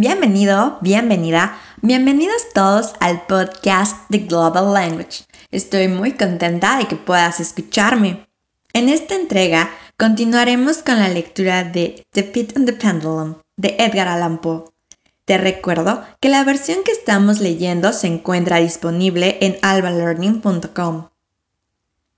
[0.00, 5.24] Bienvenido, bienvenida, bienvenidos todos al podcast The Global Language.
[5.50, 8.28] Estoy muy contenta de que puedas escucharme.
[8.72, 14.06] En esta entrega continuaremos con la lectura de The Pit and the Pendulum de Edgar
[14.06, 14.66] Allan Poe.
[15.24, 21.08] Te recuerdo que la versión que estamos leyendo se encuentra disponible en albalearning.com.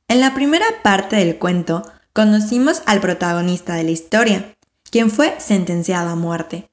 [0.07, 4.55] En la primera parte del cuento conocimos al protagonista de la historia,
[4.91, 6.70] quien fue sentenciado a muerte.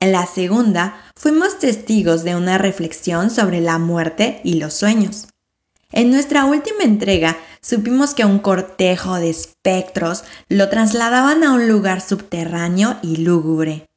[0.00, 5.28] En la segunda, fuimos testigos de una reflexión sobre la muerte y los sueños.
[5.92, 12.00] En nuestra última entrega, supimos que un cortejo de espectros lo trasladaban a un lugar
[12.00, 13.88] subterráneo y lúgubre.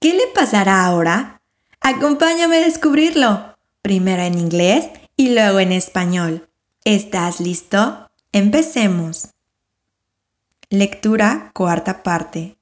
[0.00, 1.40] ¿Qué le pasará ahora?
[1.80, 6.48] Acompáñame a descubrirlo, primero en inglés y luego en español.
[6.84, 8.08] ¿Estás listo?
[8.30, 9.30] Empecemos.
[10.70, 12.57] Lectura cuarta parte.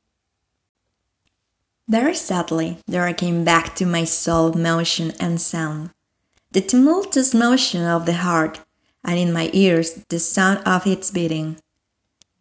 [1.88, 5.90] Very sadly there came back to my soul motion and sound,
[6.50, 8.58] the tumultuous motion of the heart,
[9.04, 11.58] and in my ears the sound of its beating.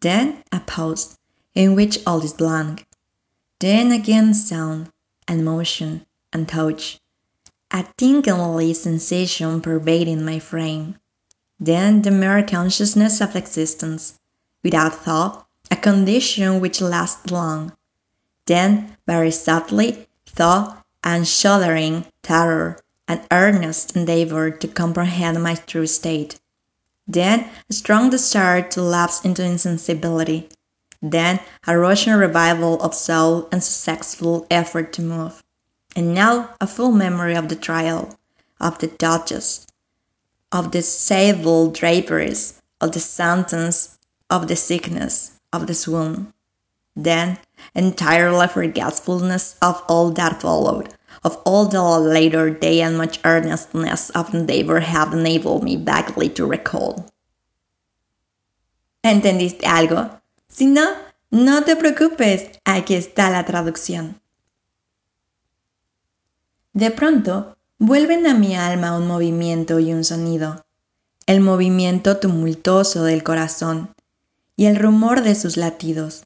[0.00, 1.16] Then a pause,
[1.54, 2.88] in which all is blank.
[3.60, 4.90] Then again sound,
[5.28, 6.98] and motion, and touch,
[7.70, 10.96] a tingly sensation pervading my frame.
[11.60, 14.18] Then the mere consciousness of existence,
[14.64, 17.75] without thought, a condition which lasts long
[18.46, 26.40] then, very subtly, thought and shuddering terror, an earnest endeavor to comprehend my true state.
[27.06, 30.48] Then, a strong desire to lapse into insensibility.
[31.00, 35.44] Then, a rushing revival of soul and successful effort to move.
[35.94, 38.18] And now, a full memory of the trial,
[38.60, 39.66] of the judges,
[40.50, 46.32] of the sable draperies, of the sentence, of the sickness, of the swoon.
[46.96, 47.38] Then,
[47.74, 50.88] entire forgetfulness of all that followed,
[51.22, 56.46] of all the later day and much earnestness of endeavor have enabled me vaguely to
[56.46, 57.04] recall.
[59.04, 60.10] ¿Entendiste algo?
[60.48, 60.96] Si no,
[61.30, 64.20] no te preocupes, aquí está la traducción.
[66.72, 70.64] De pronto, vuelven a mi alma un movimiento y un sonido,
[71.26, 73.94] el movimiento tumultuoso del corazón
[74.56, 76.25] y el rumor de sus latidos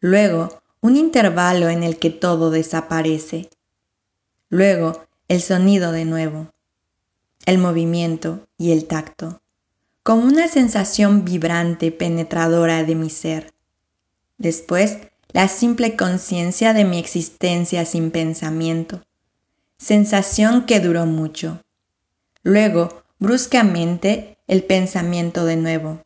[0.00, 3.50] Luego, un intervalo en el que todo desaparece.
[4.48, 6.50] Luego, el sonido de nuevo.
[7.44, 9.42] El movimiento y el tacto.
[10.02, 13.52] Como una sensación vibrante penetradora de mi ser.
[14.38, 14.96] Después,
[15.32, 19.02] la simple conciencia de mi existencia sin pensamiento.
[19.76, 21.62] Sensación que duró mucho.
[22.42, 26.02] Luego, bruscamente, el pensamiento de nuevo.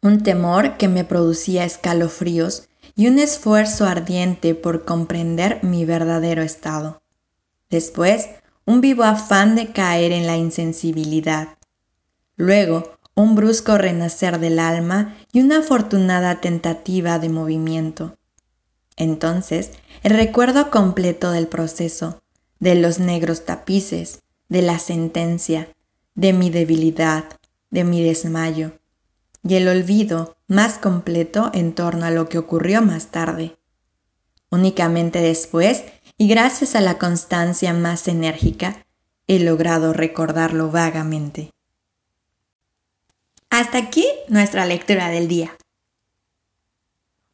[0.00, 7.00] Un temor que me producía escalofríos y un esfuerzo ardiente por comprender mi verdadero estado.
[7.70, 8.28] Después,
[8.64, 11.50] un vivo afán de caer en la insensibilidad.
[12.34, 18.18] Luego, un brusco renacer del alma y una afortunada tentativa de movimiento.
[18.96, 19.70] Entonces,
[20.02, 22.20] el recuerdo completo del proceso,
[22.58, 25.68] de los negros tapices, de la sentencia,
[26.16, 27.26] de mi debilidad,
[27.70, 28.72] de mi desmayo,
[29.44, 33.56] y el olvido más completo en torno a lo que ocurrió más tarde.
[34.50, 35.84] Únicamente después,
[36.16, 38.84] y gracias a la constancia más enérgica,
[39.26, 41.52] he logrado recordarlo vagamente.
[43.50, 45.56] Hasta aquí nuestra lectura del día.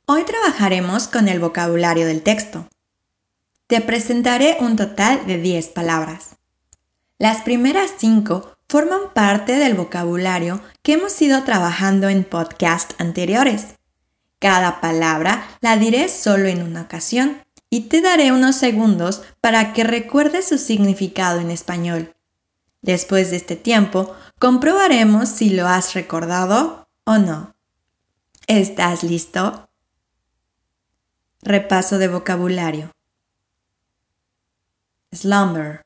[0.07, 2.69] Hoy trabajaremos con el vocabulario del texto.
[3.69, 6.37] Te presentaré un total de 10 palabras.
[7.19, 13.75] Las primeras 5 forman parte del vocabulario que hemos ido trabajando en podcasts anteriores.
[14.39, 19.85] Cada palabra la diré solo en una ocasión y te daré unos segundos para que
[19.85, 22.15] recuerdes su significado en español.
[22.83, 27.55] Después de este tiempo, comprobaremos si lo has recordado o no.
[28.47, 29.69] ¿Estás listo?
[31.43, 32.93] Repaso de vocabulario.
[35.13, 35.84] Slumber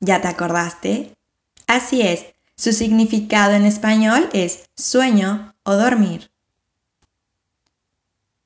[0.00, 1.14] ¿Ya te acordaste?
[1.66, 2.24] Así es,
[2.56, 6.30] su significado en español es sueño o dormir.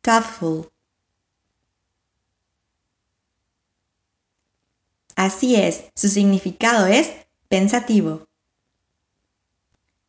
[0.02, 0.70] Thoughtful.
[5.16, 7.12] Así es, su significado es
[7.48, 8.26] pensativo.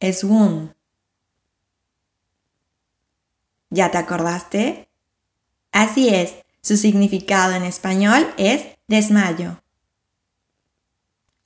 [0.02, 0.76] Swoon.
[3.70, 4.90] ¿Ya te acordaste?
[5.72, 9.62] Así es, su significado en español es desmayo.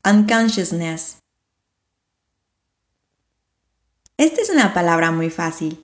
[0.10, 1.20] Unconsciousness.
[4.18, 5.84] Esta es una palabra muy fácil.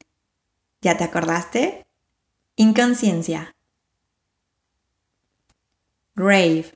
[0.82, 1.86] ¿Ya te acordaste?
[2.56, 3.56] Inconsciencia.
[6.16, 6.72] grave.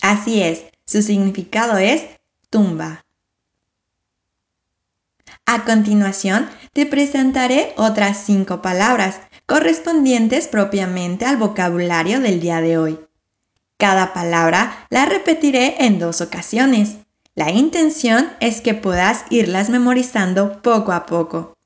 [0.00, 2.04] Así es, su significado es
[2.48, 3.04] tumba.
[5.44, 13.07] A continuación, te presentaré otras cinco palabras correspondientes propiamente al vocabulario del día de hoy.
[13.78, 16.98] Cada palabra la repetiré en dos ocasiones.
[17.36, 21.56] La intención es que puedas irlas memorizando poco a poco.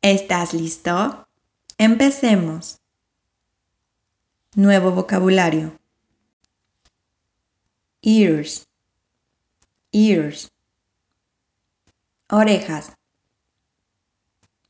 [0.00, 1.28] ¿Estás listo?
[1.76, 2.80] Empecemos.
[4.56, 5.78] Nuevo vocabulario.
[8.00, 8.66] Ears.
[9.92, 10.50] Ears.
[12.30, 12.92] Orejas.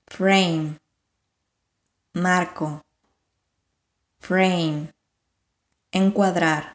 [0.09, 0.81] Frame.
[2.13, 2.85] Marco.
[4.19, 4.93] Frame.
[5.95, 6.75] Encuadrar.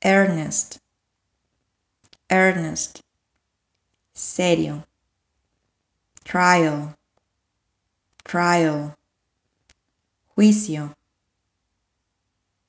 [0.00, 0.78] Earnest.
[2.30, 3.00] Earnest.
[4.14, 4.86] Serio.
[6.24, 6.96] Trial.
[8.24, 8.96] Trial.
[10.34, 10.94] Juicio.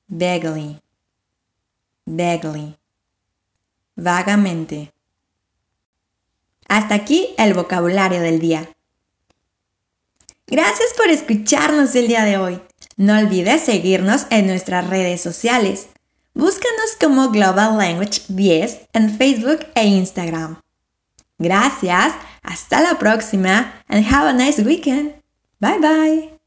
[0.08, 0.78] Vaguely.
[2.04, 2.76] Vaguely.
[3.96, 4.92] Vagamente.
[6.68, 8.70] Hasta aquí el vocabulario del día.
[10.46, 12.69] Gracias por escucharnos el día de hoy.
[12.96, 15.88] No olvides seguirnos en nuestras redes sociales.
[16.34, 20.60] Búscanos como Global Language 10 en Facebook e Instagram.
[21.38, 22.12] Gracias,
[22.42, 25.14] hasta la próxima and have a nice weekend.
[25.60, 26.39] Bye bye.